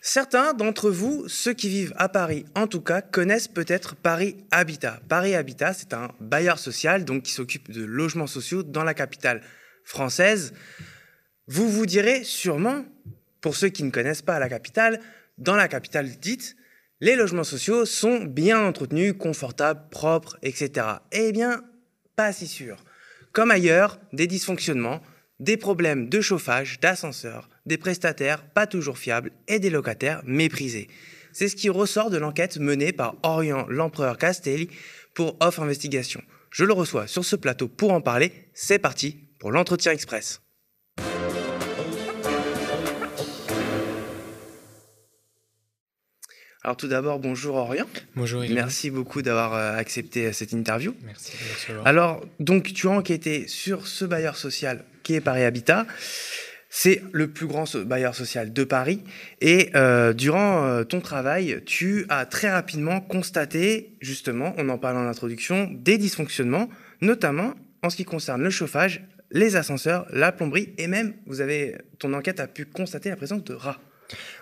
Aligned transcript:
Certains 0.00 0.54
d'entre 0.54 0.90
vous, 0.90 1.28
ceux 1.28 1.52
qui 1.52 1.68
vivent 1.68 1.94
à 1.96 2.08
Paris 2.08 2.44
en 2.54 2.66
tout 2.66 2.80
cas, 2.80 3.02
connaissent 3.02 3.48
peut-être 3.48 3.94
Paris 3.94 4.36
Habitat. 4.50 5.00
Paris 5.08 5.34
Habitat, 5.34 5.74
c'est 5.74 5.92
un 5.92 6.10
bailleur 6.20 6.58
social 6.58 7.04
donc 7.04 7.24
qui 7.24 7.32
s'occupe 7.32 7.70
de 7.70 7.84
logements 7.84 8.26
sociaux 8.26 8.62
dans 8.62 8.84
la 8.84 8.94
capitale 8.94 9.42
française. 9.84 10.52
Vous 11.46 11.68
vous 11.68 11.86
direz 11.86 12.24
sûrement, 12.24 12.84
pour 13.40 13.56
ceux 13.56 13.68
qui 13.68 13.84
ne 13.84 13.90
connaissent 13.90 14.22
pas 14.22 14.38
la 14.38 14.48
capitale, 14.48 15.00
dans 15.38 15.56
la 15.56 15.68
capitale 15.68 16.08
dite, 16.18 16.56
les 17.00 17.16
logements 17.16 17.44
sociaux 17.44 17.84
sont 17.84 18.24
bien 18.24 18.64
entretenus, 18.64 19.14
confortables, 19.18 19.88
propres, 19.90 20.38
etc. 20.42 20.86
Eh 21.10 21.32
bien, 21.32 21.64
pas 22.14 22.32
si 22.32 22.46
sûr. 22.46 22.84
Comme 23.32 23.50
ailleurs, 23.50 23.98
des 24.12 24.26
dysfonctionnements, 24.26 25.02
des 25.40 25.56
problèmes 25.56 26.08
de 26.08 26.20
chauffage, 26.20 26.78
d'ascenseur, 26.78 27.48
des 27.66 27.78
prestataires 27.78 28.44
pas 28.44 28.66
toujours 28.66 28.98
fiables 28.98 29.32
et 29.48 29.58
des 29.58 29.70
locataires 29.70 30.22
méprisés. 30.24 30.88
C'est 31.32 31.48
ce 31.48 31.56
qui 31.56 31.70
ressort 31.70 32.10
de 32.10 32.18
l'enquête 32.18 32.58
menée 32.58 32.92
par 32.92 33.16
Orient 33.22 33.66
l'Empereur 33.68 34.18
Castelli 34.18 34.68
pour 35.14 35.36
Off 35.40 35.58
Investigation. 35.58 36.22
Je 36.50 36.64
le 36.64 36.72
reçois 36.72 37.06
sur 37.06 37.24
ce 37.24 37.36
plateau 37.36 37.68
pour 37.68 37.92
en 37.92 38.00
parler. 38.00 38.32
C'est 38.52 38.78
parti 38.78 39.16
pour 39.38 39.50
l'entretien 39.50 39.92
express. 39.92 40.42
Alors 46.64 46.76
tout 46.76 46.86
d'abord, 46.86 47.18
bonjour 47.18 47.56
Orient. 47.56 47.88
Bonjour 48.14 48.44
Merci 48.50 48.90
beaucoup 48.90 49.20
d'avoir 49.20 49.54
euh, 49.54 49.74
accepté 49.76 50.26
euh, 50.26 50.32
cette 50.32 50.52
interview. 50.52 50.94
Merci. 51.02 51.32
Alors, 51.84 52.24
donc 52.38 52.72
tu 52.72 52.86
as 52.86 52.92
enquêté 52.92 53.48
sur 53.48 53.88
ce 53.88 54.04
bailleur 54.04 54.36
social 54.36 54.84
qui 55.02 55.14
est 55.14 55.20
Paris 55.20 55.42
Habitat. 55.42 55.86
C'est 56.74 57.02
le 57.12 57.28
plus 57.28 57.46
grand 57.46 57.64
bailleur 57.76 58.14
social 58.14 58.50
de 58.50 58.64
Paris. 58.64 59.04
Et 59.42 59.68
euh, 59.74 60.14
durant 60.14 60.84
ton 60.84 61.02
travail, 61.02 61.60
tu 61.66 62.06
as 62.08 62.24
très 62.24 62.50
rapidement 62.50 63.02
constaté, 63.02 63.94
justement, 64.00 64.54
on 64.56 64.70
en 64.70 64.78
parle 64.78 64.96
en 64.96 65.06
introduction, 65.06 65.68
des 65.70 65.98
dysfonctionnements, 65.98 66.70
notamment 67.02 67.52
en 67.82 67.90
ce 67.90 67.96
qui 67.96 68.06
concerne 68.06 68.42
le 68.42 68.48
chauffage, 68.48 69.02
les 69.30 69.56
ascenseurs, 69.56 70.06
la 70.10 70.32
plomberie, 70.32 70.72
et 70.78 70.86
même, 70.86 71.12
vous 71.26 71.42
avez, 71.42 71.76
ton 71.98 72.14
enquête 72.14 72.40
a 72.40 72.46
pu 72.46 72.64
constater 72.64 73.10
la 73.10 73.16
présence 73.16 73.44
de 73.44 73.52
rats. 73.52 73.78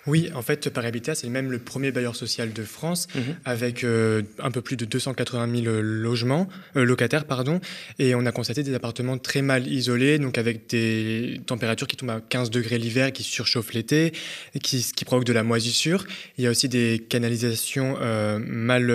Oui, 0.06 0.30
en 0.34 0.42
fait, 0.42 0.70
Paris 0.70 0.86
Habitat, 0.86 1.14
c'est 1.14 1.28
même 1.28 1.50
le 1.50 1.58
premier 1.58 1.90
bailleur 1.92 2.16
social 2.16 2.52
de 2.52 2.62
France, 2.62 3.06
mhm. 3.14 3.36
avec 3.44 3.84
euh, 3.84 4.22
un 4.38 4.50
peu 4.50 4.62
plus 4.62 4.76
de 4.76 4.84
280 4.84 5.62
000 5.62 5.80
logements, 5.82 6.48
euh, 6.76 6.84
locataires, 6.84 7.24
pardon, 7.26 7.60
et 7.98 8.14
on 8.14 8.24
a 8.26 8.32
constaté 8.32 8.62
des 8.62 8.74
appartements 8.74 9.18
très 9.18 9.42
mal 9.42 9.66
isolés, 9.66 10.18
donc 10.18 10.38
avec 10.38 10.68
des 10.68 11.40
températures 11.46 11.86
qui 11.86 11.96
tombent 11.96 12.10
à 12.10 12.20
15 12.20 12.50
degrés 12.50 12.78
l'hiver, 12.78 13.12
qui 13.12 13.22
surchauffent 13.22 13.72
l'été, 13.72 14.12
qui, 14.62 14.84
qui 14.94 15.04
provoquent 15.04 15.26
de 15.26 15.32
la 15.32 15.42
moisissure. 15.42 16.06
Il 16.38 16.44
y 16.44 16.46
a 16.46 16.50
aussi 16.50 16.68
des 16.68 17.04
canalisations 17.08 17.96
euh, 18.00 18.38
mal 18.38 18.90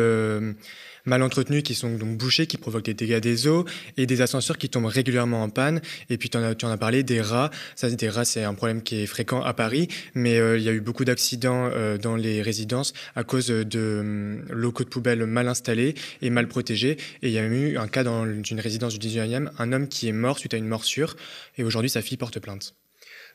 mal 1.06 1.22
entretenus 1.22 1.64
qui 1.64 1.76
sont 1.76 1.96
donc 1.96 2.18
bouchés, 2.18 2.48
qui 2.48 2.58
provoquent 2.58 2.86
des 2.86 2.94
dégâts 2.94 3.20
des 3.20 3.48
eaux, 3.48 3.66
et 3.98 4.06
des 4.06 4.22
ascenseurs 4.22 4.58
qui 4.58 4.70
tombent 4.70 4.86
régulièrement 4.86 5.44
en 5.44 5.50
panne. 5.50 5.82
Et 6.10 6.18
puis 6.18 6.30
tu 6.30 6.38
en 6.38 6.44
as, 6.44 6.78
parlé, 6.78 7.04
des 7.04 7.22
rats. 7.22 7.52
Ça, 7.76 7.90
des 7.90 8.10
rats, 8.10 8.26
c'est 8.26 8.44
un 8.44 8.54
problème 8.54 8.82
qui 8.82 9.02
est 9.02 9.06
fréquent 9.06 9.42
à 9.42 9.54
Paris, 9.54 9.88
mais 10.14 10.40
euh, 10.40 10.58
il 10.58 10.64
y 10.64 10.70
a 10.70 10.74
eu 10.74 10.82
beaucoup 10.82 11.06
d'accidents 11.06 11.70
euh, 11.74 11.98
dans 11.98 12.16
les 12.16 12.42
résidences 12.42 12.94
à 13.16 13.24
cause 13.24 13.48
de 13.48 14.00
hum, 14.00 14.46
locaux 14.50 14.84
de 14.84 14.90
poubelle 14.90 15.26
mal 15.26 15.48
installés 15.48 15.96
et 16.22 16.30
mal 16.30 16.48
protégés. 16.48 16.98
Et 17.22 17.30
il 17.30 17.32
y 17.32 17.40
a 17.40 17.44
eu 17.44 17.78
un 17.78 17.88
cas 17.88 18.04
dans 18.04 18.26
une 18.26 18.60
résidence 18.60 18.98
du 18.98 19.08
19e, 19.08 19.50
un 19.58 19.74
homme 19.74 19.88
qui 19.88 20.08
est 20.08 20.14
mort 20.14 20.40
suite 20.40 20.54
à 20.54 20.58
une 20.58 20.68
morsure, 20.68 21.16
et 21.58 21.64
aujourd'hui 21.64 21.90
sa 21.90 22.02
fille 22.02 22.18
porte 22.18 22.40
plainte. 22.40 22.76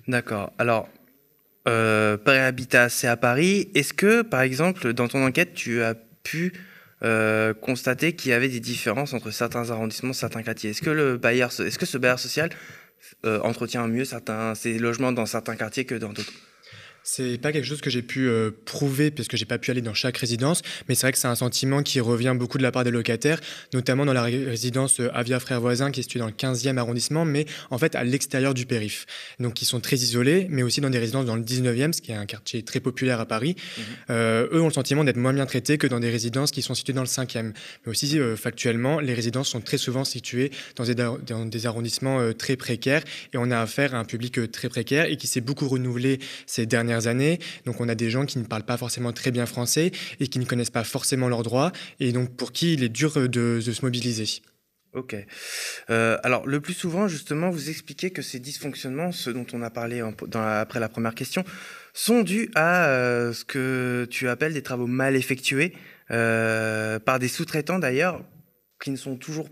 D'accord. 0.08 0.52
Alors, 0.58 0.88
euh, 1.68 2.16
Paris 2.16 2.38
Habitat, 2.38 2.88
c'est 2.88 3.06
à 3.06 3.16
Paris. 3.16 3.68
Est-ce 3.74 3.92
que, 3.92 4.22
par 4.22 4.40
exemple, 4.40 4.92
dans 4.92 5.08
ton 5.08 5.24
enquête, 5.24 5.54
tu 5.54 5.82
as 5.82 5.94
pu 6.22 6.52
euh, 7.02 7.54
constater 7.54 8.14
qu'il 8.14 8.30
y 8.30 8.34
avait 8.34 8.48
des 8.48 8.60
différences 8.60 9.14
entre 9.14 9.30
certains 9.30 9.70
arrondissements, 9.70 10.12
certains 10.12 10.42
quartiers. 10.42 10.70
Est-ce 10.70 10.82
que 10.82 10.90
le 10.90 11.16
bailleur, 11.16 11.48
est-ce 11.48 11.78
que 11.78 11.86
ce 11.86 11.98
bailleur 11.98 12.18
social 12.18 12.50
euh, 13.24 13.40
entretient 13.40 13.86
mieux 13.86 14.04
certains 14.04 14.54
ses 14.54 14.78
logements 14.78 15.12
dans 15.12 15.26
certains 15.26 15.56
quartiers 15.56 15.84
que 15.84 15.94
dans 15.94 16.12
d'autres? 16.12 16.32
C'est 17.02 17.38
pas 17.38 17.52
quelque 17.52 17.64
chose 17.64 17.80
que 17.80 17.90
j'ai 17.90 18.02
pu 18.02 18.28
euh, 18.28 18.50
prouver 18.64 19.10
parce 19.10 19.28
que 19.28 19.36
j'ai 19.36 19.44
pas 19.44 19.58
pu 19.58 19.70
aller 19.70 19.80
dans 19.80 19.94
chaque 19.94 20.16
résidence, 20.16 20.62
mais 20.88 20.94
c'est 20.94 21.02
vrai 21.02 21.12
que 21.12 21.18
c'est 21.18 21.28
un 21.28 21.34
sentiment 21.34 21.82
qui 21.82 22.00
revient 22.00 22.34
beaucoup 22.36 22.58
de 22.58 22.62
la 22.62 22.72
part 22.72 22.84
des 22.84 22.90
locataires, 22.90 23.40
notamment 23.72 24.04
dans 24.04 24.12
la 24.12 24.22
résidence 24.22 25.00
euh, 25.00 25.10
Avia 25.14 25.40
Frères 25.40 25.60
Voisins 25.60 25.90
qui 25.90 26.00
est 26.00 26.02
située 26.02 26.20
dans 26.20 26.26
le 26.26 26.32
15e 26.32 26.76
arrondissement, 26.76 27.24
mais 27.24 27.46
en 27.70 27.78
fait 27.78 27.94
à 27.94 28.04
l'extérieur 28.04 28.54
du 28.54 28.66
périph. 28.66 29.06
Donc 29.38 29.62
ils 29.62 29.64
sont 29.64 29.80
très 29.80 29.96
isolés, 29.96 30.46
mais 30.50 30.62
aussi 30.62 30.80
dans 30.80 30.90
des 30.90 30.98
résidences 30.98 31.26
dans 31.26 31.36
le 31.36 31.42
19e, 31.42 31.92
ce 31.92 32.00
qui 32.00 32.12
est 32.12 32.16
un 32.16 32.26
quartier 32.26 32.62
très 32.62 32.80
populaire 32.80 33.20
à 33.20 33.26
Paris. 33.26 33.56
Mhm. 33.56 33.84
Euh, 34.10 34.48
eux 34.52 34.60
ont 34.60 34.68
le 34.68 34.72
sentiment 34.72 35.04
d'être 35.04 35.16
moins 35.16 35.32
bien 35.32 35.46
traités 35.46 35.78
que 35.78 35.86
dans 35.86 36.00
des 36.00 36.10
résidences 36.10 36.50
qui 36.50 36.62
sont 36.62 36.74
situées 36.74 36.92
dans 36.92 37.02
le 37.02 37.06
5e. 37.06 37.52
Mais 37.84 37.90
aussi 37.90 38.18
factuellement, 38.36 39.00
les 39.00 39.14
résidences 39.14 39.48
sont 39.48 39.60
très 39.60 39.78
souvent 39.78 40.04
situées 40.04 40.50
dans 40.76 40.84
des, 40.84 40.94
dans 40.94 41.46
des 41.46 41.66
arrondissements 41.66 42.32
très 42.34 42.56
précaires 42.56 43.02
et 43.32 43.38
on 43.38 43.50
a 43.50 43.58
affaire 43.58 43.94
à 43.94 43.98
un 43.98 44.04
public 44.04 44.50
très 44.50 44.68
précaire 44.68 45.06
et 45.06 45.16
qui 45.16 45.26
s'est 45.26 45.40
beaucoup 45.40 45.68
renouvelé 45.68 46.18
ces 46.46 46.66
dernières 46.66 46.89
années. 46.92 47.38
Donc 47.64 47.80
on 47.80 47.88
a 47.88 47.94
des 47.94 48.10
gens 48.10 48.26
qui 48.26 48.38
ne 48.38 48.44
parlent 48.44 48.64
pas 48.64 48.76
forcément 48.76 49.12
très 49.12 49.30
bien 49.30 49.46
français 49.46 49.92
et 50.20 50.28
qui 50.28 50.38
ne 50.38 50.44
connaissent 50.44 50.70
pas 50.70 50.84
forcément 50.84 51.28
leurs 51.28 51.42
droits 51.42 51.72
et 51.98 52.12
donc 52.12 52.36
pour 52.36 52.52
qui 52.52 52.74
il 52.74 52.82
est 52.82 52.88
dur 52.88 53.28
de, 53.28 53.60
se 53.60 53.84
mobiliser. 53.84 54.42
Ok. 54.92 55.14
Euh, 55.88 56.18
alors 56.24 56.46
le 56.46 56.60
plus 56.60 56.74
souvent, 56.74 57.06
justement, 57.06 57.50
vous 57.50 57.70
expliquez 57.70 58.10
que 58.10 58.22
ces 58.22 58.40
dysfonctionnements, 58.40 59.12
ce 59.12 59.30
dont 59.30 59.46
on 59.52 59.62
a 59.62 59.70
parlé 59.70 60.02
après 60.34 60.80
la 60.80 60.88
première 60.88 61.14
question, 61.14 61.44
sont 61.94 62.22
dus 62.22 62.50
à 62.56 62.88
euh, 62.88 63.32
ce 63.32 63.44
que 63.44 64.06
tu 64.10 64.28
appelles 64.28 64.54
des 64.54 64.62
travaux 64.62 64.88
mal 64.88 65.14
effectués 65.14 65.74
euh, 66.10 66.98
par 66.98 67.20
des 67.20 67.28
sous-traitants 67.28 67.78
d'ailleurs, 67.78 68.24
qui 68.82 68.90
ne 68.90 68.96
sont 68.96 69.16
toujours 69.16 69.48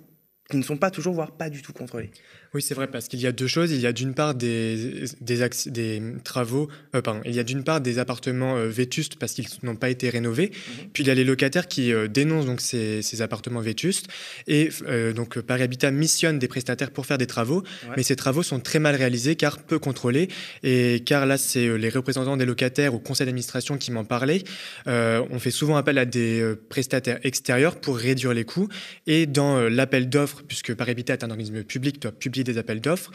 qui 0.50 0.56
ne 0.56 0.62
sont 0.62 0.78
pas 0.78 0.91
toujours, 0.91 1.12
voire 1.12 1.32
pas 1.32 1.50
du 1.50 1.60
tout 1.60 1.75
contrôlés. 1.75 2.10
Oui, 2.54 2.62
c'est 2.62 2.72
vrai, 2.72 2.86
parce 2.86 3.09
qu'il 3.09 3.20
y 3.20 3.26
a 3.26 3.32
deux 3.32 3.47
choses. 3.47 3.70
Il 3.72 3.81
y 3.81 3.86
a 3.86 3.92
d'une 3.92 4.14
part 4.14 4.34
des, 4.34 5.04
des, 5.20 5.48
des 5.66 6.03
travaux, 6.25 6.69
euh, 6.94 7.03
pardon, 7.03 7.20
il 7.26 7.34
y 7.34 7.38
a 7.38 7.44
d'une 7.44 7.62
part 7.62 7.82
des 7.82 7.98
appartements 7.98 8.56
euh, 8.56 8.69
vétustes 8.69 9.16
parce 9.16 9.32
qu'ils 9.32 9.47
n'ont 9.62 9.76
pas 9.76 9.91
été 9.91 10.08
rénovés. 10.08 10.50
Mhm. 10.50 10.88
Puis 10.94 11.03
il 11.03 11.06
y 11.08 11.10
a 11.10 11.14
les 11.14 11.25
locataires 11.25 11.69
qui 11.69 11.92
euh, 11.92 12.08
dénoncent 12.08 12.47
donc 12.47 12.62
ces, 12.62 13.03
ces, 13.03 13.20
appartements 13.20 13.60
vétustes. 13.60 14.06
Et 14.47 14.70
donc 15.14 15.41
Paris 15.41 15.62
Habitat 15.62 15.91
missionne 15.91 16.38
des 16.38 16.48
prestataires 16.48 16.91
pour 16.91 17.04
faire 17.04 17.19
des 17.19 17.26
travaux, 17.26 17.62
mais 17.97 18.03
ces 18.03 18.16
travaux 18.16 18.42
sont 18.42 18.60
très 18.60 18.78
mal 18.78 18.94
réalisés 18.94 19.37
car 19.37 19.58
peu 19.58 19.78
contrôlés. 19.78 20.28
Et 20.62 21.03
car 21.04 21.26
là, 21.26 21.37
c'est 21.37 21.76
les 21.76 21.88
représentants 21.88 22.37
des 22.37 22.47
locataires 22.47 22.94
ou 22.94 22.98
conseil 22.98 23.26
d'administration 23.26 23.76
qui 23.76 23.91
m'en 23.91 24.04
parlaient. 24.04 24.44
on 24.87 25.38
fait 25.38 25.50
souvent 25.50 25.76
appel 25.76 25.98
à 25.98 26.04
des 26.04 26.54
prestataires 26.69 27.19
extérieurs 27.25 27.76
pour 27.81 27.98
réduire 27.98 28.32
les 28.32 28.44
coûts. 28.44 28.69
Et 29.06 29.26
dans 29.26 29.69
l'appel 29.69 30.08
d'offres, 30.08 30.38
puisque 30.43 30.75
Paris 30.75 30.93
Habitat 30.93 31.15
est 31.15 31.25
un 31.25 31.31
organisme 31.31 31.62
public, 31.65 32.00
doit 32.00 32.12
publier 32.12 32.44
des 32.44 32.59
appels 32.59 32.81
d'offres. 32.81 33.10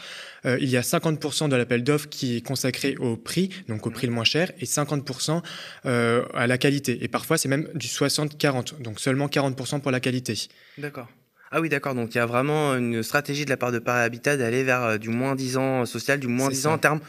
Euh, 0.46 0.58
il 0.60 0.68
y 0.68 0.76
a 0.76 0.80
50% 0.80 1.48
de 1.48 1.56
l'appel 1.56 1.82
d'offres 1.82 2.08
qui 2.08 2.36
est 2.36 2.40
consacré 2.40 2.96
au 2.96 3.16
prix, 3.16 3.50
donc 3.68 3.86
au 3.86 3.90
prix 3.90 4.06
le 4.06 4.12
moins 4.12 4.24
cher, 4.24 4.52
et 4.58 4.64
50% 4.64 5.42
euh, 5.86 6.24
à 6.34 6.46
la 6.46 6.58
qualité. 6.58 7.02
Et 7.02 7.08
parfois, 7.08 7.38
c'est 7.38 7.48
même 7.48 7.68
du 7.74 7.86
60-40, 7.86 8.82
donc 8.82 9.00
seulement 9.00 9.26
40% 9.26 9.80
pour 9.80 9.90
la 9.90 10.00
qualité. 10.00 10.48
D'accord. 10.78 11.08
Ah 11.50 11.60
oui, 11.60 11.68
d'accord. 11.68 11.94
Donc 11.94 12.14
il 12.14 12.18
y 12.18 12.20
a 12.20 12.26
vraiment 12.26 12.74
une 12.74 13.02
stratégie 13.02 13.44
de 13.44 13.50
la 13.50 13.56
part 13.56 13.70
de 13.70 13.78
Paris 13.78 14.04
Habitat 14.04 14.36
d'aller 14.36 14.64
vers 14.64 14.82
euh, 14.82 14.98
du 14.98 15.08
moins 15.08 15.34
10 15.34 15.56
ans 15.56 15.86
social, 15.86 16.18
du 16.18 16.26
moins 16.26 16.48
10 16.48 16.66
ans 16.66 16.72
en 16.74 16.78
termes 16.78 17.00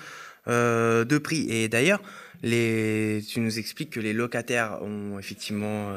de 0.47 1.17
prix. 1.17 1.47
Et 1.49 1.67
d'ailleurs, 1.69 2.03
les... 2.43 3.23
tu 3.27 3.39
nous 3.39 3.57
expliques 3.57 3.89
que 3.89 3.99
les 3.99 4.13
locataires 4.13 4.77
ont 4.83 5.17
effectivement 5.17 5.91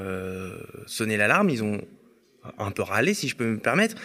sonné 0.86 1.18
l'alarme, 1.18 1.50
ils 1.50 1.62
ont 1.62 1.82
un 2.58 2.70
peu 2.70 2.82
râlé, 2.82 3.14
si 3.14 3.28
je 3.28 3.36
peux 3.36 3.46
me 3.46 3.58
permettre. 3.58 3.96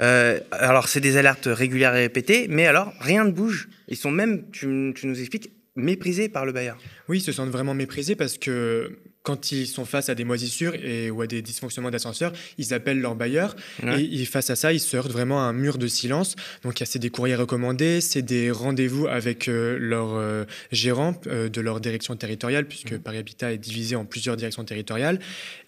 Euh, 0.00 0.38
alors, 0.52 0.88
c'est 0.88 1.00
des 1.00 1.16
alertes 1.16 1.48
régulières 1.50 1.94
et 1.96 2.02
répétées, 2.02 2.46
mais 2.48 2.66
alors, 2.66 2.92
rien 3.00 3.24
ne 3.24 3.30
bouge. 3.30 3.68
Ils 3.88 3.96
sont 3.96 4.10
même, 4.10 4.48
tu, 4.50 4.92
tu 4.94 5.06
nous 5.06 5.18
expliques, 5.18 5.50
méprisés 5.76 6.28
par 6.28 6.44
le 6.44 6.52
bailleur. 6.52 6.78
Oui, 7.08 7.18
ils 7.18 7.22
se 7.22 7.32
sentent 7.32 7.50
vraiment 7.50 7.74
méprisés 7.74 8.16
parce 8.16 8.38
que 8.38 8.98
quand 9.22 9.52
ils 9.52 9.66
sont 9.66 9.84
face 9.84 10.08
à 10.08 10.14
des 10.14 10.24
moisissures 10.24 10.74
et, 10.74 11.10
ou 11.10 11.20
à 11.20 11.26
des 11.26 11.42
dysfonctionnements 11.42 11.90
d'ascenseur, 11.90 12.32
ils 12.56 12.72
appellent 12.72 13.00
leur 13.00 13.14
bailleur 13.14 13.56
et, 13.98 14.24
face 14.24 14.50
à 14.50 14.56
ça, 14.56 14.72
ils 14.72 14.80
se 14.80 14.96
heurtent 14.96 15.10
vraiment 15.10 15.40
à 15.40 15.44
un 15.44 15.52
mur 15.52 15.78
de 15.78 15.86
silence. 15.86 16.36
Donc, 16.62 16.82
c'est 16.84 16.98
des 16.98 17.10
courriers 17.10 17.34
recommandés, 17.34 18.00
c'est 18.00 18.22
des 18.22 18.50
rendez-vous 18.50 19.06
avec 19.06 19.48
euh, 19.48 19.76
leur 19.78 20.14
euh, 20.14 20.44
gérant 20.72 21.20
euh, 21.26 21.48
de 21.48 21.60
leur 21.60 21.80
direction 21.80 22.16
territoriale, 22.16 22.66
puisque 22.66 22.92
mmh. 22.92 22.98
Paris 23.00 23.18
Habitat 23.18 23.52
est 23.52 23.58
divisé 23.58 23.96
en 23.96 24.04
plusieurs 24.04 24.36
directions 24.36 24.64
territoriales. 24.64 25.18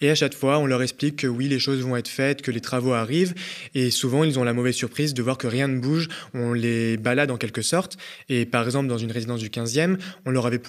Et 0.00 0.11
à 0.11 0.14
chaque 0.14 0.35
fois, 0.35 0.58
on 0.58 0.67
leur 0.67 0.82
explique 0.82 1.17
que 1.17 1.26
oui, 1.26 1.49
les 1.49 1.58
choses 1.58 1.81
vont 1.81 1.97
être 1.97 2.08
faites, 2.08 2.43
que 2.43 2.50
les 2.50 2.61
travaux 2.61 2.93
arrivent. 2.93 3.35
Et 3.75 3.91
souvent, 3.91 4.25
ils 4.25 4.38
ont 4.38 4.44
la 4.44 4.52
mauvaise 4.52 4.75
surprise 4.75 5.14
de 5.14 5.23
voir 5.23 5.38
que 5.38 5.47
rien 5.47 5.69
ne 5.69 5.79
bouge. 5.79 6.08
On 6.35 6.52
les 6.52 6.97
balade 6.97 7.31
en 7.31 7.37
quelque 7.37 7.62
sorte. 7.62 7.99
Et 8.29 8.47
par 8.47 8.64
exemple, 8.64 8.88
dans 8.88 8.99
une 8.99 9.12
résidence 9.12 9.41
du 9.41 9.49
15e, 9.49 9.99
on 10.25 10.31
leur 10.31 10.47
avait 10.47 10.61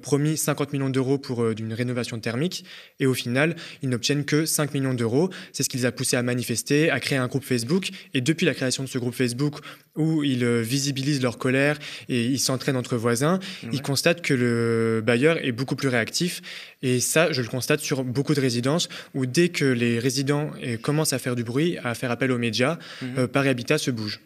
promis 0.00 0.36
50 0.36 0.72
millions 0.72 0.90
d'euros 0.90 1.18
pour 1.18 1.46
une 1.48 1.72
rénovation 1.72 2.11
thermique. 2.18 2.64
Et 3.00 3.06
au 3.06 3.14
final, 3.14 3.56
ils 3.82 3.88
n'obtiennent 3.88 4.24
que 4.24 4.46
5 4.46 4.74
millions 4.74 4.94
d'euros. 4.94 5.30
C'est 5.52 5.62
ce 5.62 5.68
qui 5.68 5.76
les 5.78 5.86
a 5.86 5.92
poussés 5.92 6.16
à 6.16 6.22
manifester, 6.22 6.90
à 6.90 7.00
créer 7.00 7.18
un 7.18 7.26
groupe 7.26 7.44
Facebook. 7.44 7.90
Et 8.14 8.20
depuis 8.20 8.46
la 8.46 8.54
création 8.54 8.82
de 8.82 8.88
ce 8.88 8.98
groupe 8.98 9.14
Facebook, 9.14 9.58
où 9.96 10.24
ils 10.24 10.44
euh, 10.44 10.62
visibilisent 10.62 11.22
leur 11.22 11.38
colère 11.38 11.78
et 12.08 12.24
ils 12.24 12.38
s'entraînent 12.38 12.76
entre 12.76 12.96
voisins, 12.96 13.40
ils 13.72 13.82
constatent 13.82 14.22
que 14.22 14.32
le 14.34 15.02
bailleur 15.04 15.44
est 15.44 15.52
beaucoup 15.52 15.76
plus 15.76 15.88
réactif. 15.88 16.40
Et 16.82 17.00
ça, 17.00 17.30
je 17.32 17.42
le 17.42 17.48
constate 17.48 17.80
sur 17.80 18.04
beaucoup 18.04 18.34
de 18.34 18.40
résidences, 18.40 18.88
où 19.14 19.26
dès 19.26 19.50
que 19.50 19.64
les 19.64 19.98
résidents 19.98 20.50
euh, 20.64 20.76
commencent 20.76 21.12
à 21.12 21.18
faire 21.18 21.36
du 21.36 21.44
bruit, 21.44 21.78
à 21.84 21.94
faire 21.94 22.10
appel 22.10 22.32
aux 22.32 22.38
médias, 22.38 22.78
mmh. 23.02 23.26
Paris 23.26 23.48
Habitat 23.48 23.78
se 23.78 23.90
bouge. 23.90 24.20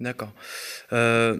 D'accord. 0.00 0.32
Euh, 0.92 1.38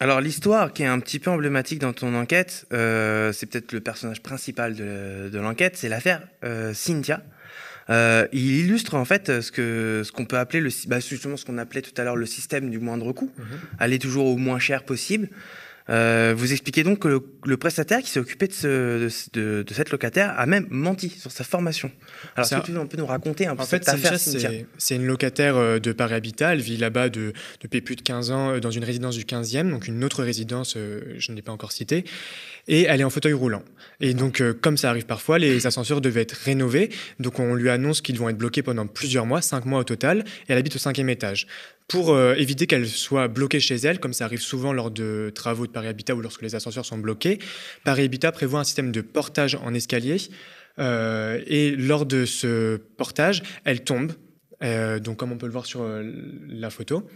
alors 0.00 0.20
l'histoire 0.20 0.72
qui 0.72 0.82
est 0.82 0.86
un 0.86 0.98
petit 0.98 1.18
peu 1.18 1.30
emblématique 1.30 1.78
dans 1.78 1.92
ton 1.92 2.14
enquête, 2.14 2.66
euh, 2.72 3.32
c'est 3.32 3.46
peut-être 3.46 3.72
le 3.72 3.80
personnage 3.80 4.22
principal 4.22 4.74
de, 4.74 5.38
l'enquête, 5.38 5.76
c'est 5.76 5.88
l'affaire 5.88 6.22
euh, 6.44 6.74
Cynthia. 6.74 7.22
il 7.88 8.50
illustre 8.50 8.94
en 8.94 9.04
fait 9.04 9.40
ce 9.40 9.52
que 9.52 10.02
ce 10.04 10.12
qu'on 10.12 10.24
peut 10.24 10.38
appeler 10.38 10.60
le 10.60 10.70
bah, 10.88 11.00
justement 11.00 11.36
ce 11.36 11.44
qu'on 11.44 11.58
appelait 11.58 11.82
tout 11.82 11.94
à 11.96 12.04
l'heure 12.04 12.16
le 12.16 12.26
système 12.26 12.70
du 12.70 12.78
moindre 12.78 13.12
coût, 13.12 13.30
mhm. 13.38 13.44
aller 13.78 13.98
toujours 13.98 14.26
au 14.26 14.36
moins 14.36 14.58
cher 14.58 14.84
possible. 14.84 15.28
Euh, 15.90 16.32
vous 16.34 16.52
expliquez 16.52 16.82
donc 16.82 17.00
que 17.00 17.22
le, 17.44 17.56
prestataire 17.58 18.00
qui 18.00 18.08
s'est 18.08 18.20
occupé 18.20 18.46
de, 18.46 19.08
de, 19.34 19.74
cette 19.74 19.90
locataire 19.90 20.34
a 20.38 20.46
même 20.46 20.66
menti 20.70 21.10
sur 21.10 21.30
sa 21.30 21.44
formation. 21.44 21.90
Alors, 22.36 22.46
est-ce 22.46 22.56
que 22.56 22.66
tu 22.66 22.72
peux 22.72 22.96
nous 22.96 23.06
raconter 23.06 23.46
un 23.46 23.54
peu 23.54 23.62
en 23.62 23.66
cette 23.66 23.84
fait, 23.84 23.90
affaire, 23.90 24.18
C'est 24.78 24.96
une 24.96 25.06
locataire 25.06 25.56
euh, 25.56 25.78
de 25.78 25.92
Paris 25.92 26.14
Habitat. 26.14 26.54
Elle 26.54 26.62
vit 26.62 26.78
là-bas 26.78 27.10
de, 27.10 27.34
depuis 27.60 27.82
plus 27.82 27.96
de 27.96 28.02
15 28.02 28.30
ans 28.30 28.50
euh, 28.50 28.60
dans 28.60 28.70
une 28.70 28.84
résidence 28.84 29.16
du 29.16 29.24
15e, 29.24 29.70
donc 29.70 29.86
une 29.86 30.02
autre 30.04 30.22
résidence, 30.22 30.74
je 30.74 31.30
ne 31.30 31.36
l'ai 31.36 31.42
pas 31.42 31.52
encore 31.52 31.72
citée. 31.72 32.04
Et 32.66 32.84
elle 32.84 33.02
est 33.02 33.04
en 33.04 33.10
fauteuil 33.10 33.34
roulant. 33.34 33.62
Et 34.00 34.14
donc, 34.14 34.42
comme 34.62 34.78
ça 34.78 34.88
arrive 34.88 35.04
parfois, 35.04 35.38
les 35.38 35.66
ascenseurs 35.66 36.00
devaient 36.00 36.22
être 36.22 36.32
rénovés. 36.32 36.88
Donc, 37.20 37.38
on 37.38 37.54
lui 37.54 37.68
annonce 37.68 38.00
qu'ils 38.00 38.18
vont 38.18 38.30
être 38.30 38.38
bloqués 38.38 38.62
pendant 38.62 38.86
plusieurs 38.86 39.26
mois, 39.26 39.42
cinq 39.42 39.66
mois 39.66 39.80
au 39.80 39.84
total. 39.84 40.20
Et 40.20 40.52
elle 40.52 40.58
habite 40.58 40.74
au 40.76 40.78
cinquième 40.78 41.10
étage 41.10 41.46
pour 41.88 42.12
euh, 42.12 42.34
éviter 42.34 42.66
qu'elle 42.66 42.88
soit 42.88 43.28
bloquée 43.28 43.60
chez 43.60 43.76
elle, 43.76 44.00
comme 44.00 44.12
ça 44.12 44.24
arrive 44.24 44.40
souvent 44.40 44.72
lors 44.72 44.90
de 44.90 45.30
travaux 45.34 45.66
de 45.66 45.72
Paris 45.72 45.88
Habitat 45.88 46.14
ou 46.14 46.20
lorsque 46.20 46.42
les 46.42 46.54
ascenseurs 46.54 46.86
sont 46.86 46.98
bloqués. 46.98 47.38
Paris 47.84 48.04
Habitat 48.04 48.32
prévoit 48.32 48.60
un 48.60 48.64
système 48.64 48.90
de 48.92 49.00
portage 49.00 49.56
en 49.56 49.74
escalier. 49.74 50.16
Euh, 50.78 51.40
et 51.46 51.70
lors 51.72 52.06
de 52.06 52.24
ce 52.24 52.76
portage, 52.76 53.42
elle 53.64 53.84
tombe. 53.84 54.12
Euh, 54.64 54.98
donc, 54.98 55.18
comme 55.18 55.32
on 55.32 55.36
peut 55.36 55.46
le 55.46 55.52
voir 55.52 55.66
sur 55.66 55.86
la 56.48 56.70
photo. 56.70 57.08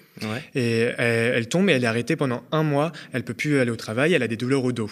Et 0.54 0.80
elle, 0.80 0.94
elle, 1.34 1.48
tombe 1.48 1.68
et 1.70 1.72
elle 1.72 1.84
est 1.84 1.88
arrêtée 1.88 2.16
pendant 2.16 2.44
un 2.52 2.62
mois. 2.62 2.92
Elle 3.12 3.24
peut 3.24 3.34
plus 3.34 3.58
aller 3.58 3.70
au 3.70 3.76
travail. 3.76 4.12
Elle 4.12 4.22
a 4.22 4.28
des 4.28 4.36
douleurs 4.36 4.64
au 4.64 4.72
dos. 4.72 4.90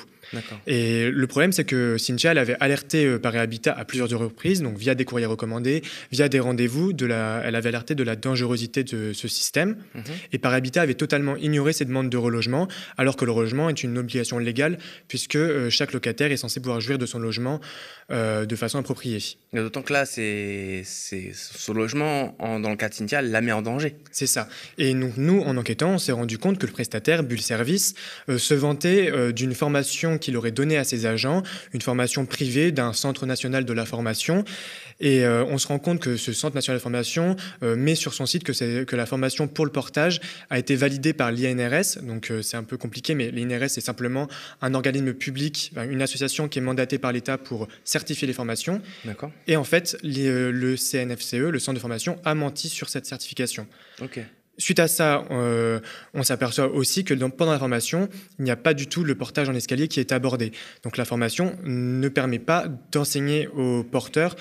Et 0.66 1.10
le 1.10 1.26
problème, 1.26 1.52
c'est 1.52 1.64
que 1.64 1.98
Cynthia, 1.98 2.32
elle 2.32 2.38
avait 2.38 2.56
alerté 2.60 3.04
euh, 3.04 3.18
Paris 3.18 3.38
Habitat 3.38 3.72
à 3.72 3.84
plusieurs 3.84 4.08
reprises, 4.08 4.62
donc 4.62 4.76
via 4.76 4.94
des 4.94 5.04
courriers 5.04 5.26
recommandés, 5.26 5.82
via 6.12 6.28
des 6.28 6.40
rendez-vous, 6.40 6.92
de 6.92 7.06
la, 7.06 7.42
elle 7.44 7.54
avait 7.54 7.68
alerté 7.68 7.94
de 7.94 8.02
la 8.02 8.16
dangerosité 8.16 8.84
de 8.84 9.12
ce 9.12 9.28
système. 9.28 9.76
Mhm. 9.94 10.02
Et 10.32 10.38
Paris 10.38 10.56
Habitat 10.56 10.82
avait 10.82 10.94
totalement 10.94 11.36
ignoré 11.36 11.72
ses 11.72 11.84
demandes 11.84 12.10
de 12.10 12.16
relogement, 12.16 12.68
alors 12.96 13.16
que 13.16 13.24
le 13.24 13.32
relogement 13.32 13.68
est 13.68 13.82
une 13.82 13.96
obligation 13.98 14.38
légale, 14.38 14.78
puisque 15.08 15.36
euh, 15.36 15.70
chaque 15.70 15.92
locataire 15.92 16.32
est 16.32 16.36
censé 16.36 16.60
pouvoir 16.60 16.80
jouir 16.80 16.98
de 16.98 17.06
son 17.06 17.18
logement 17.18 17.60
euh, 18.10 18.46
de 18.46 18.56
façon 18.56 18.78
appropriée. 18.78 19.18
D'autant 19.52 19.82
que 19.82 19.92
là, 19.92 20.06
c'est 20.06 20.82
son 20.84 21.72
logement, 21.72 22.36
dans 22.60 22.70
le 22.70 22.76
cas 22.76 22.88
de 22.88 22.94
Cynthia, 22.94 23.22
la 23.22 23.40
met 23.40 23.52
en 23.52 23.62
danger. 23.62 23.96
C'est 24.10 24.26
ça. 24.26 24.48
Et 24.78 24.94
donc, 24.94 25.16
nous, 25.16 25.40
en 25.42 25.56
enquêtant, 25.56 25.90
on 25.90 25.98
s'est 25.98 26.12
rendu 26.12 26.38
compte 26.38 26.58
que 26.58 26.66
le 26.66 26.72
prestataire, 26.72 27.22
Bull 27.22 27.40
Service, 27.40 27.94
se 28.28 28.54
vantait 28.54 29.32
d'une 29.32 29.54
formation 29.54 30.18
qu'il 30.18 30.36
aurait 30.36 30.50
donné 30.50 30.76
à 30.76 30.84
ses 30.84 31.06
agents, 31.06 31.42
une 31.72 31.82
formation 31.82 32.26
privée 32.26 32.72
d'un 32.72 32.92
centre 32.92 33.26
national 33.26 33.64
de 33.64 33.72
la 33.72 33.84
formation. 33.84 34.44
Et 35.00 35.24
euh, 35.24 35.44
on 35.44 35.58
se 35.58 35.68
rend 35.68 35.78
compte 35.78 36.00
que 36.00 36.16
ce 36.16 36.32
centre 36.32 36.54
national 36.54 36.78
de 36.78 36.82
formation 36.82 37.36
euh, 37.62 37.76
met 37.76 37.94
sur 37.94 38.14
son 38.14 38.26
site 38.26 38.44
que, 38.44 38.84
que 38.84 38.96
la 38.96 39.06
formation 39.06 39.46
pour 39.46 39.66
le 39.66 39.72
portage 39.72 40.20
a 40.50 40.58
été 40.58 40.74
validée 40.74 41.12
par 41.12 41.32
l'INRS. 41.32 42.02
Donc 42.02 42.30
euh, 42.30 42.42
c'est 42.42 42.56
un 42.56 42.62
peu 42.62 42.76
compliqué, 42.76 43.14
mais 43.14 43.30
l'INRS 43.30 43.64
est 43.64 43.80
simplement 43.80 44.28
un 44.62 44.74
organisme 44.74 45.12
public, 45.12 45.72
une 45.90 46.02
association 46.02 46.48
qui 46.48 46.58
est 46.58 46.62
mandatée 46.62 46.98
par 46.98 47.12
l'État 47.12 47.36
pour 47.36 47.68
certifier 47.84 48.26
les 48.26 48.32
formations. 48.32 48.80
D'accord. 49.04 49.30
Et 49.46 49.56
en 49.56 49.64
fait, 49.64 49.96
le 50.02 50.76
CNFCE, 50.76 51.34
le 51.34 51.58
centre 51.58 51.74
de 51.74 51.80
formation, 51.80 52.18
a 52.24 52.34
menti 52.36 52.68
sur 52.68 52.88
cette 52.88 53.06
certification. 53.06 53.66
Ok. 54.00 54.20
Suite 54.58 54.78
à 54.78 54.88
ça, 54.88 55.26
euh, 55.30 55.80
on 56.14 56.22
s'aperçoit 56.22 56.68
aussi 56.68 57.04
que 57.04 57.12
pendant 57.12 57.52
la 57.52 57.58
formation, 57.58 58.08
il 58.38 58.44
n'y 58.46 58.50
a 58.50 58.56
pas 58.56 58.72
du 58.72 58.86
tout 58.86 59.04
le 59.04 59.14
portage 59.14 59.50
en 59.50 59.54
escalier 59.54 59.86
qui 59.86 60.00
est 60.00 60.12
abordé. 60.12 60.52
Donc 60.82 60.96
la 60.96 61.04
formation 61.04 61.58
ne 61.64 62.08
permet 62.08 62.38
pas 62.38 62.66
d'enseigner 62.90 63.48
aux 63.48 63.84
porteurs 63.84 64.34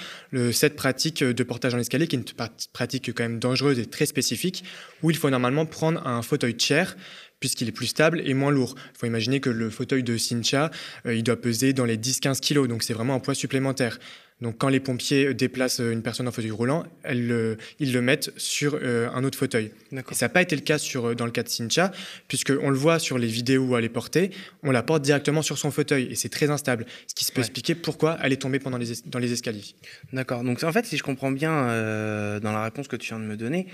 cette 0.54 0.78
pratique 0.78 1.22
de 1.22 1.44
portage 1.44 1.76
en 1.76 1.80
escalier, 1.80 2.08
qui 2.08 2.16
est 2.16 2.20
une 2.20 2.48
pratique 2.72 3.14
quand 3.14 3.24
même 3.24 3.40
dangereuse 3.40 3.78
et 3.78 3.86
très 3.86 4.06
spécifique, 4.06 4.64
où 5.04 5.12
il 5.12 5.18
faut 5.18 5.30
normalement 5.30 5.66
prendre 5.66 6.06
un 6.08 6.22
fauteuil 6.22 6.56
chair 6.58 6.96
puisqu'il 7.42 7.68
est 7.68 7.74
plus 7.74 7.88
stable 7.88 8.22
et 8.26 8.34
moins 8.34 8.52
lourd. 8.52 8.76
Il 8.96 8.98
faut 8.98 9.06
imaginer 9.06 9.40
que 9.40 9.50
le 9.50 9.70
fauteuil 9.70 10.04
de 10.04 10.18
Cincha, 10.18 10.72
euh, 11.06 11.14
il 11.14 11.24
doit 11.24 11.40
peser 11.40 11.74
dans 11.74 11.86
les 11.86 11.98
10-15 11.98 12.40
kilos, 12.40 12.68
donc 12.68 12.82
c'est 12.82 12.94
vraiment 12.94 13.14
un 13.14 13.20
poids 13.20 13.36
supplémentaire. 13.36 14.00
Donc 14.42 14.58
quand 14.58 14.68
les 14.68 14.82
pompiers 14.82 15.34
déplacent 15.34 15.80
une 15.80 16.02
personne 16.02 16.28
en 16.28 16.32
fauteuil 16.32 16.52
roulant, 16.52 16.86
elles 17.04 17.58
ils 17.80 17.94
le 17.94 18.02
mettent 18.02 18.32
sur 18.36 18.78
euh, 18.82 19.10
un 19.14 19.24
autre 19.24 19.38
fauteuil. 19.38 19.72
Et 19.94 20.14
ça 20.14 20.26
n'a 20.26 20.30
pas 20.30 20.42
été 20.42 20.56
le 20.56 20.62
cas 20.62 20.78
sur, 20.78 21.06
euh, 21.06 21.16
dans 21.16 21.26
le 21.26 21.32
cas 21.32 21.44
de 21.44 21.48
Cincha, 21.48 21.92
puisqu'on 22.28 22.70
le 22.70 22.76
voit 22.76 23.00
sur 23.00 23.18
les 23.18 23.28
vidéos 23.28 23.64
où 23.64 23.78
elle 23.78 23.86
est 23.86 23.90
portée, 23.90 24.32
on 24.62 24.72
la 24.72 24.84
porte 24.84 25.04
directement 25.04 25.42
sur 25.42 25.58
son 25.58 25.72
fauteuil 25.72 26.08
et 26.12 26.16
c'est 26.16 26.30
très 26.30 26.50
instable. 26.50 26.86
Ce 27.08 27.16
qui 27.16 27.32
peut 27.32 27.40
expliquer 27.40 27.76
pourquoi 27.76 28.18
elle 28.22 28.34
est 28.34 28.42
tombée 28.42 28.60
pendant 28.60 28.78
les 28.78 28.88
dans 29.06 29.20
les 29.20 29.32
escaliers. 29.32 29.76
D'accord. 30.12 30.44
Donc 30.44 30.64
en 30.64 30.72
fait, 30.72 30.86
si 30.86 30.98
je 30.98 31.04
comprends 31.04 31.32
bien 31.32 31.54
euh, 31.70 32.40
dans 32.42 32.52
la 32.52 32.64
réponse 32.64 32.90
que 32.90 32.98
tu 32.98 33.10
viens 33.10 33.20
de 33.20 33.26
me 33.26 33.38
donner, 33.38 33.68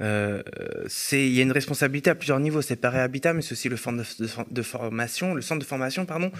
c'est 0.00 1.26
il 1.26 1.34
y 1.34 1.40
a 1.40 1.42
une 1.42 1.52
responsabilité 1.52 2.10
à 2.10 2.14
plusieurs 2.14 2.40
niveaux. 2.40 2.62
C'est 2.62 2.76
Paris 2.76 2.98
Habitat, 2.98 3.32
mais 3.32 3.42
c'est 3.42 3.52
aussi 3.52 3.68
le 3.68 3.76
centre 3.76 4.04
de, 4.50 4.62
formation, 4.62 5.34
le 5.34 5.42
centre 5.42 5.60
de 5.60 5.66
formation, 5.66 6.06
pardon. 6.06 6.30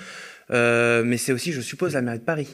mais 0.50 1.16
c'est 1.16 1.32
aussi, 1.32 1.52
je 1.52 1.60
suppose, 1.60 1.94
la 1.94 2.02
mairie 2.02 2.18
de 2.18 2.24
Paris. 2.24 2.48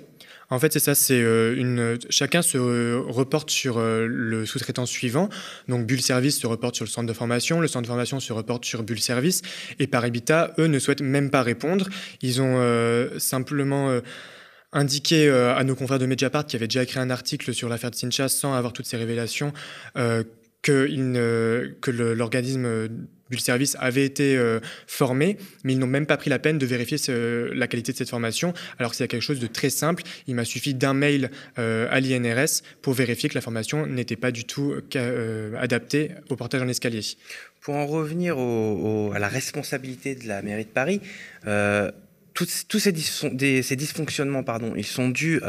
En 0.51 0.59
fait, 0.59 0.73
c'est 0.73 0.81
ça. 0.81 0.95
C'est 0.95 1.21
euh, 1.21 1.57
une. 1.57 1.99
Chacun 2.11 2.43
se 2.43 2.59
reporte 2.59 3.51
sur 3.51 3.79
euh, 3.79 4.07
le 4.09 4.47
sous-traitant 4.47 4.87
suivant. 4.87 5.29
Donc, 5.69 5.87
Bull 5.87 6.01
Service 6.01 6.39
se 6.39 6.47
reporte 6.47 6.77
sur 6.77 6.85
le 6.85 6.91
centre 6.91 7.07
de 7.07 7.13
formation. 7.13 7.61
Le 7.61 7.69
centre 7.69 7.83
de 7.83 7.89
formation 7.89 8.21
se 8.21 8.33
reporte 8.33 8.65
sur 8.65 8.83
Bull 8.83 9.01
Service. 9.01 9.43
Et 9.79 9.87
par 9.87 10.05
Habitat, 10.05 10.55
eux, 10.59 10.67
ne 10.67 10.79
souhaitent 10.79 11.03
même 11.03 11.31
pas 11.31 11.43
répondre. 11.43 11.89
Ils 12.23 12.41
ont 12.41 12.57
euh, 12.59 13.19
simplement 13.19 14.01
indiqué 14.73 15.29
à 15.29 15.63
nos 15.63 15.77
confrères 15.77 16.01
de 16.01 16.07
Mediapart 16.07 16.47
qui 16.47 16.57
avaient 16.57 16.67
déjà 16.67 16.83
écrit 16.83 16.99
un 16.99 17.11
article 17.11 17.55
sur 17.55 17.69
l'affaire 17.69 17.93
de 17.93 17.95
Sincha 17.95 18.29
sans 18.29 18.55
avoir 18.55 18.73
toutes 18.73 18.87
ces 18.87 18.97
révélations 18.97 19.53
que, 20.65 21.91
l'organisme 21.91 22.89
Bull 23.31 23.41
Service 23.41 23.77
avait 23.81 24.05
été 24.05 24.37
euh, 24.37 24.61
formé, 24.87 25.39
mais 25.63 25.73
ils 25.73 25.79
n'ont 25.79 25.87
même 25.87 26.07
pas 26.07 26.17
pris 26.17 26.31
la 26.31 26.39
peine 26.39 26.59
de 26.59 26.67
vérifier 26.67 26.99
la 27.09 27.67
qualité 27.69 27.93
de 27.93 27.97
cette 27.97 28.11
formation, 28.11 28.53
alors 28.79 28.91
que 28.91 28.97
c'est 28.97 29.09
quelque 29.09 29.23
chose 29.23 29.41
de 29.41 29.47
très 29.47 29.71
simple. 29.71 30.03
Il 30.27 30.35
m'a 30.35 30.45
suffi 30.45 30.75
d'un 30.75 30.95
mail 30.95 31.31
euh, 31.59 31.87
à 31.91 32.01
l'INRS 32.01 32.63
pour 32.83 32.95
vérifier 32.95 33.29
que 33.29 33.35
la 33.35 33.41
formation 33.41 33.87
n'était 33.87 34.17
pas 34.17 34.31
du 34.31 34.45
tout 34.45 34.75
euh, 34.97 35.55
adaptée 35.59 36.13
au 36.29 36.37
portage 36.37 36.63
en 36.63 36.69
escalier. 36.69 37.01
Pour 37.61 37.75
en 37.77 37.87
revenir 37.87 38.37
à 38.39 39.19
la 39.19 39.29
responsabilité 39.29 40.15
de 40.15 40.29
la 40.29 40.43
mairie 40.43 40.67
de 40.67 40.71
Paris, 40.71 41.01
tous, 42.35 42.79
ces, 42.79 42.93
dysfonctionnements, 42.93 44.43
pardon, 44.43 44.75
ils 44.77 44.85
sont 44.85 45.09
dus 45.09 45.41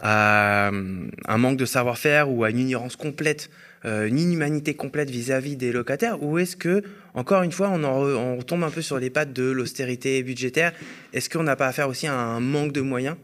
à 0.00 0.68
un 0.68 1.38
manque 1.38 1.56
de 1.56 1.64
savoir-faire 1.64 2.30
ou 2.30 2.44
à 2.44 2.50
une 2.50 2.58
ignorance 2.58 2.96
complète 2.96 3.50
euh, 3.86 4.06
une 4.06 4.18
inhumanité 4.18 4.74
complète 4.74 5.10
vis-à-vis 5.10 5.54
des 5.54 5.70
locataires 5.70 6.20
ou 6.22 6.38
est-ce 6.38 6.56
que, 6.56 6.82
encore 7.14 7.42
une 7.42 7.52
fois, 7.52 7.68
on, 7.68 7.84
on 7.84 8.36
retombe 8.36 8.64
un 8.64 8.70
peu 8.70 8.82
sur 8.82 8.98
les 8.98 9.10
pattes 9.10 9.32
de 9.32 9.44
l'austérité 9.44 10.22
budgétaire? 10.24 10.72
Est-ce 11.12 11.30
qu'on 11.30 11.44
n'a 11.44 11.54
pas 11.54 11.68
affaire 11.68 11.88
aussi 11.88 12.08
à 12.08 12.14
un 12.14 12.40
manque 12.40 12.72
de 12.72 12.80
moyens 12.80 13.16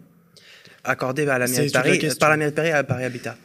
accordés 0.85 1.27
par 1.27 1.41
la 1.41 1.47
mairie 1.47 1.67
de 1.67 1.73
Paris, 1.73 1.99
par 2.21 2.31
la 2.31 2.37
mairie 2.37 2.53
de 2.53 2.57
Paris 2.57 2.71
à 2.71 2.85
Paris 2.85 3.05
Habitat? 3.05 3.37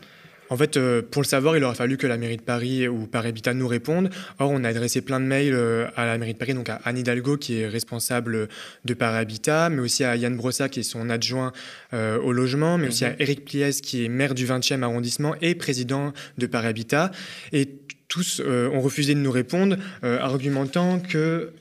En 0.50 0.58
fait, 0.58 0.78
euh, 0.78 1.02
pour 1.02 1.22
le 1.22 1.28
savoir, 1.28 1.58
il 1.58 1.64
aurait 1.64 1.76
fallu 1.76 1.98
que 1.98 2.08
la 2.08 2.18
mairie 2.18 2.38
de 2.38 2.42
Paris 2.42 2.88
ou 2.88 3.06
Paris 3.06 3.30
Habitat 3.30 3.54
nous 3.54 3.68
répondent. 3.68 4.10
Or, 4.40 4.52
on 4.52 4.64
a 4.64 4.70
adressé 4.70 5.02
plein 5.02 5.20
de 5.20 5.26
mails 5.26 5.54
euh, 5.54 5.88
à 5.96 6.06
la 6.06 6.18
mairie 6.18 6.34
de 6.34 6.38
Paris, 6.38 6.54
donc 6.54 6.70
à 6.70 6.80
Anne 6.86 6.98
Hidalgo, 6.98 7.38
qui 7.38 7.60
est 7.60 7.68
responsable 7.68 8.48
de 8.86 8.94
Paris 8.94 9.18
Habitat, 9.18 9.70
mais 9.70 9.82
aussi 9.82 10.04
à 10.04 10.16
Yann 10.16 10.36
Brossa, 10.36 10.70
qui 10.70 10.82
est 10.82 10.84
son 10.84 11.10
adjoint 11.10 11.52
euh, 11.94 12.20
au 12.20 12.32
logement, 12.32 12.78
mais 12.78 12.88
aussi 12.88 13.06
à 13.06 13.16
Eric 13.20 13.40
mhm. 13.40 13.46
Pliez, 13.46 13.72
qui 13.72 14.06
est 14.06 14.10
maire 14.10 14.34
du 14.34 14.46
20e 14.46 14.84
arrondissement 14.84 15.36
et 15.42 15.56
président 15.56 16.14
de 16.38 16.46
Paris 16.48 16.68
Habitat. 16.68 17.12
Et 17.52 17.70
tous 18.08 18.42
ont 18.42 18.80
refusé 18.80 19.16
de 19.16 19.20
nous 19.20 19.32
répondre, 19.32 19.76
argumentant 20.02 21.00
que 21.00 21.52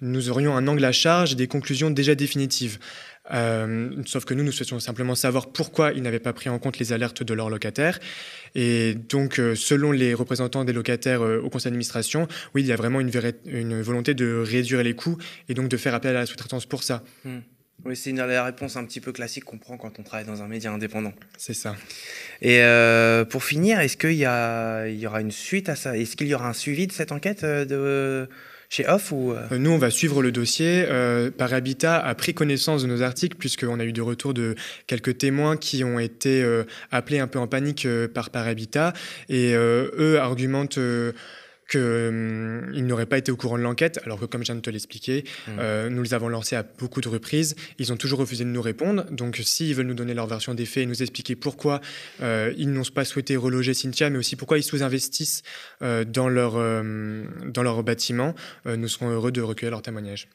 nous 0.00 0.30
aurions 0.30 0.56
un 0.56 0.68
angle 0.68 0.84
à 0.84 0.92
charge 0.92 1.32
et 1.32 1.34
des 1.34 1.48
conclusions 1.48 1.90
déjà 1.90 2.14
définitives. 2.14 2.78
Euh, 3.32 3.90
sauf 4.06 4.24
que 4.24 4.34
nous, 4.34 4.44
nous 4.44 4.52
souhaitions 4.52 4.80
simplement 4.80 5.14
savoir 5.14 5.48
pourquoi 5.48 5.92
ils 5.92 6.02
n'avaient 6.02 6.18
pas 6.18 6.32
pris 6.32 6.48
en 6.48 6.58
compte 6.58 6.78
les 6.78 6.92
alertes 6.92 7.22
de 7.22 7.34
leurs 7.34 7.50
locataires. 7.50 7.98
Et 8.54 8.94
donc, 8.94 9.38
euh, 9.38 9.54
selon 9.54 9.92
les 9.92 10.14
représentants 10.14 10.64
des 10.64 10.72
locataires 10.72 11.22
euh, 11.22 11.40
au 11.40 11.50
conseil 11.50 11.70
d'administration, 11.70 12.28
oui, 12.54 12.62
il 12.62 12.66
y 12.66 12.72
a 12.72 12.76
vraiment 12.76 13.00
une, 13.00 13.10
une, 13.46 13.80
volonté 13.82 14.14
de 14.14 14.42
réduire 14.44 14.82
les 14.82 14.94
coûts 14.94 15.18
et 15.48 15.54
donc 15.54 15.68
de 15.68 15.76
faire 15.76 15.94
appel 15.94 16.16
à 16.16 16.20
la 16.20 16.26
sous-traitance 16.26 16.66
pour 16.66 16.82
ça. 16.82 17.04
Hmm. 17.24 17.40
Oui, 17.84 17.94
c'est 17.94 18.10
une 18.10 18.16
la 18.16 18.44
réponse 18.44 18.76
un 18.76 18.84
petit 18.84 19.00
peu 19.00 19.12
classique 19.12 19.44
qu'on 19.44 19.58
prend 19.58 19.76
quand 19.76 20.00
on 20.00 20.02
travaille 20.02 20.26
dans 20.26 20.42
un 20.42 20.48
média 20.48 20.72
indépendant. 20.72 21.12
C'est 21.36 21.54
ça. 21.54 21.76
Et 22.42 22.60
euh, 22.62 23.24
pour 23.24 23.44
finir, 23.44 23.78
est-ce 23.78 23.96
qu'il 23.96 24.14
y, 24.14 25.00
y 25.00 25.06
aura 25.06 25.20
une 25.20 25.30
suite 25.30 25.68
à 25.68 25.76
ça? 25.76 25.96
Est-ce 25.96 26.16
qu'il 26.16 26.26
y 26.26 26.34
aura 26.34 26.48
un 26.48 26.54
suivi 26.54 26.88
de 26.88 26.92
cette 26.92 27.12
enquête 27.12 27.44
de, 27.44 28.28
chez 28.68 28.86
Off 28.86 29.12
ou 29.12 29.32
euh? 29.32 29.58
Nous, 29.58 29.70
on 29.70 29.78
va 29.78 29.90
suivre 29.90 30.22
le 30.22 30.32
dossier. 30.32 30.84
Euh, 30.88 31.30
Par 31.30 31.52
Habitat 31.52 31.98
a 31.98 32.14
pris 32.14 32.34
connaissance 32.34 32.82
de 32.82 32.86
nos 32.86 33.02
articles 33.02 33.36
puisqu'on 33.36 33.80
a 33.80 33.84
eu 33.84 33.92
des 33.92 34.00
retours 34.00 34.34
de 34.34 34.54
quelques 34.86 35.18
témoins 35.18 35.56
qui 35.56 35.84
ont 35.84 35.98
été 35.98 36.44
appelés 36.90 37.18
un 37.18 37.26
peu 37.26 37.38
en 37.38 37.46
panique 37.46 37.86
par 38.14 38.30
Par 38.30 38.46
Habitat 38.46 38.92
et 39.28 39.54
eux 39.54 40.18
argumentent 40.20 40.78
qu'ils 41.68 41.80
hum, 41.80 42.70
n'auraient 42.74 43.06
pas 43.06 43.18
été 43.18 43.30
au 43.30 43.36
courant 43.36 43.58
de 43.58 43.62
l'enquête, 43.62 44.00
alors 44.04 44.18
que 44.18 44.24
comme 44.24 44.42
je 44.42 44.46
viens 44.46 44.54
de 44.54 44.60
te 44.60 44.70
l'expliquer, 44.70 45.24
mmh. 45.24 45.50
euh, 45.58 45.90
nous 45.90 46.02
les 46.02 46.14
avons 46.14 46.28
lancés 46.28 46.56
à 46.56 46.62
beaucoup 46.62 47.00
de 47.00 47.08
reprises. 47.08 47.54
Ils 47.78 47.92
ont 47.92 47.96
toujours 47.96 48.18
refusé 48.18 48.44
de 48.44 48.48
nous 48.48 48.62
répondre. 48.62 49.04
Donc 49.10 49.36
s'ils 49.42 49.74
veulent 49.74 49.86
nous 49.86 49.94
donner 49.94 50.14
leur 50.14 50.26
version 50.26 50.54
des 50.54 50.66
faits 50.66 50.84
et 50.84 50.86
nous 50.86 51.02
expliquer 51.02 51.36
pourquoi 51.36 51.80
euh, 52.22 52.52
ils 52.56 52.72
n'ont 52.72 52.82
pas 52.82 53.04
souhaité 53.04 53.36
reloger 53.36 53.74
Cynthia, 53.74 54.08
mais 54.08 54.18
aussi 54.18 54.34
pourquoi 54.36 54.58
ils 54.58 54.62
sous-investissent 54.62 55.42
euh, 55.82 56.04
dans, 56.04 56.28
leur, 56.28 56.52
dans 56.52 57.62
leur 57.62 57.82
bâtiment, 57.82 58.34
nous 58.64 58.88
serons 58.88 59.10
heureux 59.10 59.32
de 59.32 59.42
recueillir 59.42 59.72
leur 59.72 59.82
témoignage. 59.82 60.28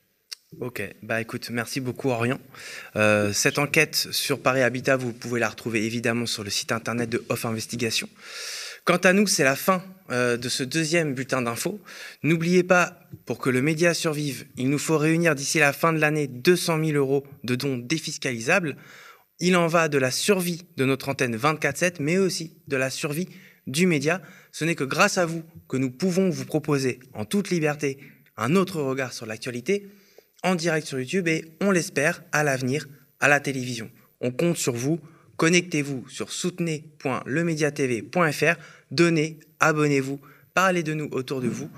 Ok, 0.59 0.83
bah 1.01 1.19
écoute, 1.19 1.49
merci 1.49 1.79
beaucoup 1.79 2.09
Orient. 2.09 2.39
cette 3.33 3.57
enquête 3.57 3.95
sur 4.11 4.39
Paris 4.39 4.61
Habitat, 4.61 4.97
vous 4.97 5.11
pouvez 5.11 5.39
la 5.39 5.49
retrouver 5.49 5.83
évidemment 5.83 6.27
sur 6.27 6.43
le 6.43 6.51
site 6.51 6.71
internet 6.71 7.09
de 7.09 7.23
Off 7.29 7.45
Investigation. 7.45 8.07
Quant 8.85 8.97
à 8.97 9.13
nous, 9.13 9.27
c'est 9.27 9.45
la 9.45 9.55
fin 9.55 9.81
euh, 10.11 10.35
de 10.35 10.49
ce 10.49 10.63
deuxième 10.63 11.13
bulletin 11.13 11.41
d'infos. 11.41 11.79
N'oubliez 12.21 12.63
pas, 12.63 12.99
pour 13.25 13.37
que 13.37 13.49
le 13.49 13.61
média 13.61 13.93
survive, 13.93 14.45
il 14.57 14.69
nous 14.69 14.77
faut 14.77 14.97
réunir 14.97 15.35
d'ici 15.35 15.59
la 15.59 15.71
fin 15.71 15.93
de 15.93 15.99
l'année 15.99 16.27
200 16.27 16.83
000 16.83 16.97
euros 16.97 17.25
de 17.45 17.55
dons 17.55 17.77
défiscalisables. 17.77 18.75
Il 19.39 19.55
en 19.55 19.67
va 19.67 19.87
de 19.87 19.97
la 19.97 20.11
survie 20.11 20.63
de 20.75 20.83
notre 20.83 21.07
antenne 21.07 21.37
24-7, 21.37 21.95
mais 21.99 22.17
aussi 22.17 22.57
de 22.67 22.75
la 22.75 22.89
survie 22.89 23.29
du 23.67 23.87
média. 23.87 24.21
Ce 24.51 24.65
n'est 24.65 24.75
que 24.75 24.83
grâce 24.83 25.17
à 25.17 25.25
vous 25.25 25.43
que 25.69 25.77
nous 25.77 25.89
pouvons 25.89 26.29
vous 26.29 26.45
proposer 26.45 26.99
en 27.13 27.23
toute 27.23 27.49
liberté 27.49 27.97
un 28.35 28.57
autre 28.57 28.81
regard 28.81 29.13
sur 29.13 29.25
l'actualité 29.25 29.87
en 30.43 30.55
direct 30.55 30.85
sur 30.85 30.99
YouTube 30.99 31.29
et 31.29 31.55
on 31.61 31.71
l'espère 31.71 32.21
à 32.33 32.43
l'avenir 32.43 32.87
à 33.21 33.29
la 33.29 33.39
télévision. 33.39 33.89
On 34.19 34.31
compte 34.31 34.57
sur 34.57 34.73
vous 34.73 34.99
Connectez-vous 35.37 36.07
sur 36.09 36.31
soutenez.lemediatv.fr, 36.31 38.59
donnez, 38.91 39.39
abonnez-vous, 39.59 40.19
parlez 40.53 40.83
de 40.83 40.93
nous 40.93 41.07
autour 41.11 41.41
de 41.41 41.47
vous. 41.47 41.71